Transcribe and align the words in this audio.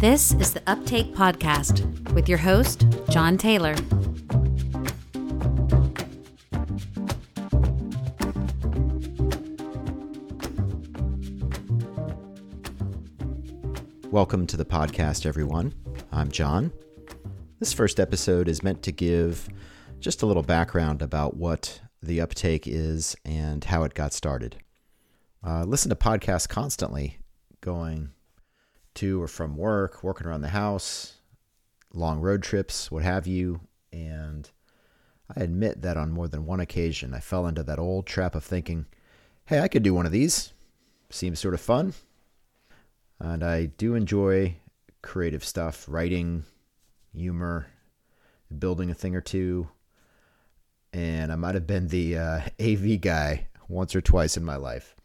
This 0.00 0.32
is 0.32 0.54
the 0.54 0.62
Uptake 0.66 1.14
Podcast 1.14 2.10
with 2.14 2.26
your 2.26 2.38
host, 2.38 2.86
John 3.10 3.36
Taylor. 3.36 3.74
Welcome 14.10 14.46
to 14.46 14.56
the 14.56 14.64
podcast, 14.64 15.26
everyone. 15.26 15.74
I'm 16.10 16.30
John. 16.30 16.72
This 17.58 17.74
first 17.74 18.00
episode 18.00 18.48
is 18.48 18.62
meant 18.62 18.82
to 18.84 18.92
give 18.92 19.50
just 19.98 20.22
a 20.22 20.26
little 20.26 20.42
background 20.42 21.02
about 21.02 21.36
what 21.36 21.78
the 22.02 22.22
uptake 22.22 22.66
is 22.66 23.14
and 23.26 23.62
how 23.62 23.82
it 23.82 23.92
got 23.92 24.14
started. 24.14 24.56
Uh, 25.46 25.64
listen 25.64 25.90
to 25.90 25.94
podcasts 25.94 26.48
constantly, 26.48 27.18
going 27.60 28.12
to 28.94 29.22
or 29.22 29.28
from 29.28 29.56
work, 29.56 30.02
working 30.02 30.26
around 30.26 30.42
the 30.42 30.48
house, 30.48 31.14
long 31.92 32.20
road 32.20 32.42
trips, 32.42 32.90
what 32.90 33.02
have 33.02 33.26
you. 33.26 33.60
And 33.92 34.50
I 35.36 35.40
admit 35.40 35.82
that 35.82 35.96
on 35.96 36.12
more 36.12 36.28
than 36.28 36.46
one 36.46 36.60
occasion, 36.60 37.14
I 37.14 37.20
fell 37.20 37.46
into 37.46 37.62
that 37.62 37.78
old 37.78 38.06
trap 38.06 38.34
of 38.34 38.44
thinking, 38.44 38.86
hey, 39.46 39.60
I 39.60 39.68
could 39.68 39.82
do 39.82 39.94
one 39.94 40.06
of 40.06 40.12
these. 40.12 40.52
Seems 41.10 41.40
sort 41.40 41.54
of 41.54 41.60
fun. 41.60 41.94
And 43.18 43.44
I 43.44 43.66
do 43.66 43.94
enjoy 43.94 44.56
creative 45.02 45.44
stuff, 45.44 45.84
writing, 45.88 46.44
humor, 47.12 47.66
building 48.56 48.90
a 48.90 48.94
thing 48.94 49.14
or 49.14 49.20
two. 49.20 49.68
And 50.92 51.30
I 51.30 51.36
might 51.36 51.54
have 51.54 51.66
been 51.66 51.88
the 51.88 52.18
uh, 52.18 52.40
AV 52.60 53.00
guy 53.00 53.46
once 53.68 53.94
or 53.94 54.00
twice 54.00 54.36
in 54.36 54.44
my 54.44 54.56
life. 54.56 54.96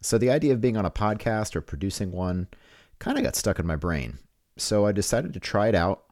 So 0.00 0.18
the 0.18 0.30
idea 0.30 0.52
of 0.52 0.60
being 0.60 0.76
on 0.76 0.84
a 0.84 0.90
podcast 0.90 1.56
or 1.56 1.60
producing 1.60 2.12
one 2.12 2.48
kind 2.98 3.18
of 3.18 3.24
got 3.24 3.36
stuck 3.36 3.58
in 3.58 3.66
my 3.66 3.76
brain. 3.76 4.18
So 4.56 4.86
I 4.86 4.92
decided 4.92 5.32
to 5.34 5.40
try 5.40 5.68
it 5.68 5.74
out, 5.74 6.04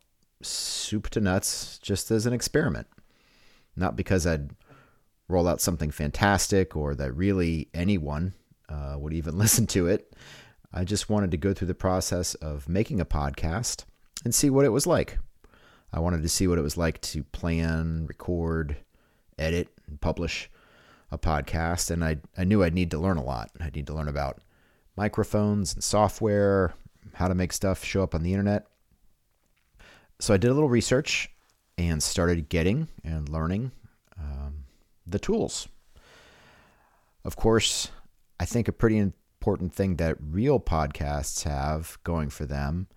soup 0.42 1.10
to 1.10 1.20
nuts, 1.20 1.78
just 1.78 2.10
as 2.10 2.26
an 2.26 2.32
experiment. 2.32 2.86
Not 3.76 3.96
because 3.96 4.26
I'd 4.26 4.50
roll 5.28 5.48
out 5.48 5.60
something 5.60 5.90
fantastic 5.90 6.76
or 6.76 6.94
that 6.94 7.12
really 7.12 7.68
anyone 7.72 8.34
uh, 8.68 8.96
would 8.98 9.12
even 9.12 9.38
listen 9.38 9.66
to 9.68 9.86
it. 9.86 10.14
I 10.72 10.84
just 10.84 11.10
wanted 11.10 11.30
to 11.32 11.36
go 11.36 11.52
through 11.52 11.68
the 11.68 11.74
process 11.74 12.34
of 12.36 12.68
making 12.68 13.00
a 13.00 13.04
podcast 13.04 13.84
and 14.24 14.34
see 14.34 14.50
what 14.50 14.64
it 14.64 14.70
was 14.70 14.86
like. 14.86 15.18
I 15.92 16.00
wanted 16.00 16.22
to 16.22 16.28
see 16.28 16.46
what 16.46 16.58
it 16.58 16.62
was 16.62 16.78
like 16.78 17.00
to 17.02 17.22
plan, 17.24 18.06
record, 18.06 18.76
edit, 19.38 19.68
and 19.86 20.00
publish 20.00 20.50
a 21.10 21.18
podcast. 21.18 21.90
And 21.90 22.02
I, 22.02 22.18
I 22.36 22.44
knew 22.44 22.62
I'd 22.62 22.74
need 22.74 22.90
to 22.92 22.98
learn 22.98 23.18
a 23.18 23.24
lot. 23.24 23.50
I'd 23.60 23.76
need 23.76 23.86
to 23.88 23.94
learn 23.94 24.08
about 24.08 24.40
microphones 24.96 25.74
and 25.74 25.82
software, 25.82 26.74
how 27.14 27.28
to 27.28 27.34
make 27.34 27.52
stuff 27.52 27.84
show 27.84 28.02
up 28.02 28.14
on 28.14 28.22
the 28.22 28.32
internet. 28.32 28.66
So 30.20 30.34
I 30.34 30.36
did 30.36 30.50
a 30.50 30.54
little 30.54 30.68
research 30.68 31.30
and 31.78 32.02
started 32.02 32.48
getting 32.48 32.88
and 33.02 33.28
learning 33.28 33.72
um, 34.18 34.64
the 35.06 35.18
tools. 35.18 35.68
Of 37.24 37.36
course, 37.36 37.88
I 38.38 38.44
think 38.44 38.68
a 38.68 38.72
pretty 38.72 38.98
important 38.98 39.72
thing 39.72 39.96
that 39.96 40.16
real 40.20 40.60
podcasts 40.60 41.44
have 41.44 41.98
going 42.04 42.30
for 42.30 42.44
them 42.44 42.88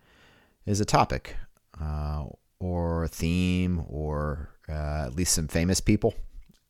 is 0.66 0.80
a 0.80 0.86
topic 0.86 1.36
uh, 1.82 2.26
or 2.60 3.04
a 3.04 3.08
theme 3.08 3.84
or 3.88 4.50
uh, 4.68 5.06
at 5.06 5.16
least 5.16 5.34
some 5.34 5.48
famous 5.48 5.80
people. 5.80 6.14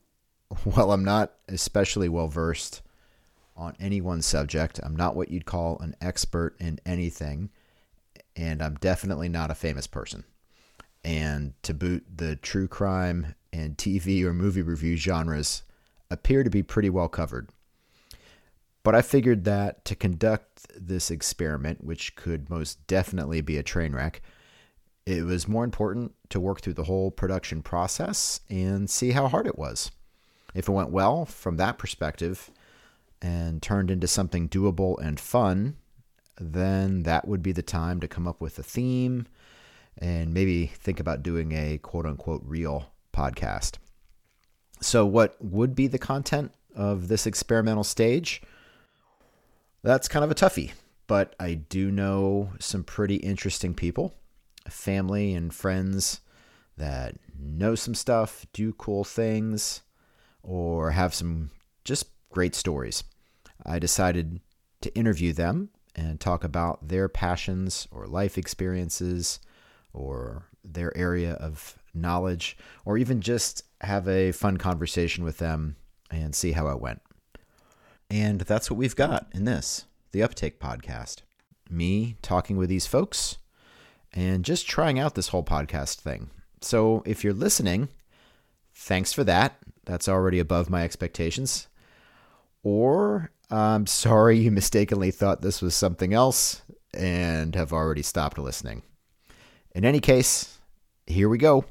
While 0.64 0.92
I'm 0.92 1.04
not 1.04 1.34
especially 1.48 2.10
well 2.10 2.28
versed 2.28 2.82
on 3.56 3.76
any 3.80 4.02
one 4.02 4.22
subject, 4.22 4.80
I'm 4.84 4.96
not 4.96 5.16
what 5.16 5.30
you'd 5.30 5.46
call 5.46 5.80
an 5.80 5.96
expert 6.02 6.56
in 6.60 6.80
anything, 6.86 7.50
and 8.36 8.62
I'm 8.62 8.76
definitely 8.76 9.30
not 9.30 9.52
a 9.52 9.56
famous 9.56 9.88
person. 9.88 10.26
And 11.04 11.54
to 11.64 11.74
boot, 11.74 12.06
the 12.18 12.36
true 12.36 12.68
crime 12.68 13.36
and 13.54 13.78
TV 13.78 14.24
or 14.24 14.34
movie 14.34 14.62
review 14.62 14.98
genres 14.98 15.64
appear 16.10 16.44
to 16.44 16.50
be 16.50 16.64
pretty 16.64 16.90
well 16.90 17.08
covered. 17.08 17.50
But 18.84 18.96
I 18.96 19.02
figured 19.02 19.46
that 19.46 19.86
to 19.86 19.96
conduct 19.96 20.68
this 20.76 21.10
experiment, 21.10 21.84
which 21.84 22.16
could 22.16 22.50
most 22.50 22.86
definitely 22.88 23.42
be 23.42 23.58
a 23.58 23.64
train 23.64 23.94
wreck, 23.94 24.22
it 25.06 25.24
was 25.24 25.48
more 25.48 25.64
important 25.64 26.14
to 26.30 26.40
work 26.40 26.62
through 26.62 26.74
the 26.74 26.84
whole 26.84 27.12
production 27.12 27.62
process 27.62 28.42
and 28.50 28.90
see 28.90 29.12
how 29.12 29.28
hard 29.28 29.48
it 29.48 29.58
was. 29.58 29.92
If 30.54 30.68
it 30.68 30.72
went 30.72 30.90
well 30.90 31.26
from 31.26 31.58
that 31.58 31.78
perspective 31.78 32.50
and 33.26 33.60
turned 33.60 33.90
into 33.90 34.08
something 34.08 34.48
doable 34.48 35.00
and 35.00 35.20
fun, 35.20 35.76
then 36.40 37.02
that 37.04 37.28
would 37.28 37.42
be 37.42 37.52
the 37.52 37.64
time 37.64 38.00
to 38.00 38.08
come 38.08 38.28
up 38.28 38.40
with 38.40 38.60
a 38.60 38.64
theme 38.64 39.26
and 39.98 40.32
maybe 40.32 40.68
think 40.68 41.00
about 41.00 41.24
doing 41.24 41.52
a 41.54 41.80
quote 41.80 42.06
unquote 42.06 42.44
real 42.46 42.92
podcast. 43.12 43.78
So, 44.80 45.08
what 45.08 45.44
would 45.44 45.74
be 45.74 45.88
the 45.88 45.98
content 45.98 46.52
of 46.76 47.08
this 47.08 47.26
experimental 47.26 47.84
stage? 47.84 48.44
That's 49.82 50.08
kind 50.08 50.24
of 50.24 50.30
a 50.30 50.36
toughie, 50.36 50.74
but 51.08 51.36
I 51.40 51.56
do 51.56 51.90
know 51.90 52.52
some 52.60 52.84
pretty 52.84 53.16
interesting 53.16 53.74
people, 53.74 54.14
family 54.70 55.34
and 55.34 55.52
friends 55.52 56.20
that 56.78 57.16
know 57.40 57.74
some 57.74 57.96
stuff, 57.96 58.46
do 58.54 58.72
cool 58.74 59.04
things, 59.04 59.82
or 60.44 60.92
have 60.92 61.16
some 61.16 61.50
just 61.84 62.06
great 62.30 62.54
stories. 62.54 63.04
I 63.64 63.80
decided 63.80 64.40
to 64.82 64.96
interview 64.96 65.34
them 65.34 65.70
and 65.96 66.20
talk 66.20 66.44
about 66.44 66.88
their 66.88 67.08
passions 67.08 67.88
or 67.92 68.08
life 68.08 68.38
experiences 68.38 69.40
or 69.94 70.48
their 70.64 70.96
area 70.98 71.34
of 71.34 71.78
knowledge, 71.94 72.58
or 72.84 72.98
even 72.98 73.22
just 73.22 73.64
have 73.82 74.08
a 74.08 74.32
fun 74.32 74.58
conversation 74.58 75.24
with 75.24 75.38
them 75.38 75.76
and 76.12 76.36
see 76.36 76.52
how 76.52 76.68
it 76.68 76.82
went. 76.82 77.02
And 78.10 78.42
that's 78.42 78.70
what 78.70 78.78
we've 78.78 78.96
got 78.96 79.28
in 79.34 79.46
this, 79.46 79.86
the 80.12 80.22
Uptake 80.22 80.60
podcast. 80.60 81.22
Me 81.70 82.18
talking 82.22 82.58
with 82.58 82.70
these 82.70 82.86
folks 82.86 83.38
and 84.14 84.46
just 84.46 84.68
trying 84.68 85.00
out 85.00 85.16
this 85.16 85.30
whole 85.30 85.44
podcast 85.44 85.96
thing. 85.96 86.30
So 86.62 87.04
if 87.06 87.24
you're 87.24 87.34
listening, 87.34 87.90
thanks 88.74 89.14
for 89.14 89.24
that. 89.24 89.58
That's 89.86 90.10
already 90.10 90.40
above 90.40 90.70
my 90.70 90.84
expectations. 90.84 91.68
Or 92.64 93.32
I'm 93.52 93.86
sorry 93.86 94.38
you 94.40 94.52
mistakenly 94.52 95.12
thought 95.12 95.42
this 95.42 95.62
was 95.62 95.76
something 95.76 96.14
else 96.14 96.62
and 96.94 97.56
have 97.56 97.74
already 97.74 98.02
stopped 98.02 98.38
listening. 98.38 98.82
In 99.76 99.86
any 99.86 100.00
case, 100.00 100.58
here 101.06 101.30
we 101.30 101.38
go. 101.38 101.66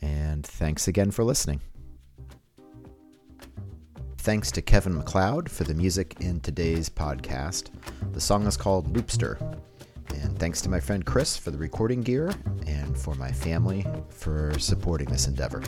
And 0.00 0.46
thanks 0.46 0.86
again 0.86 1.10
for 1.10 1.24
listening. 1.24 1.60
Thanks 4.18 4.50
to 4.52 4.62
Kevin 4.62 4.94
MacLeod 4.94 5.50
for 5.50 5.64
the 5.64 5.74
music 5.74 6.16
in 6.20 6.40
today's 6.40 6.88
podcast. 6.88 7.70
The 8.12 8.20
song 8.20 8.46
is 8.46 8.56
called 8.56 8.92
Loopster. 8.92 9.40
And 10.14 10.38
thanks 10.38 10.60
to 10.62 10.68
my 10.68 10.80
friend 10.80 11.04
Chris 11.04 11.36
for 11.36 11.50
the 11.50 11.58
recording 11.58 12.02
gear 12.02 12.32
and 12.66 12.96
for 12.96 13.14
my 13.14 13.32
family 13.32 13.86
for 14.10 14.58
supporting 14.58 15.08
this 15.08 15.26
endeavor. 15.26 15.62